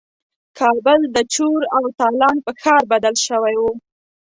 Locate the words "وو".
3.61-3.71